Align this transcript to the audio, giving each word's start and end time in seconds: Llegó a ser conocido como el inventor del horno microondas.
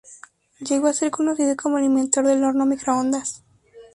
Llegó 0.61 0.87
a 0.87 0.93
ser 0.93 1.11
conocido 1.11 1.55
como 1.55 1.77
el 1.77 1.83
inventor 1.83 2.25
del 2.25 2.43
horno 2.43 2.65
microondas. 2.65 3.43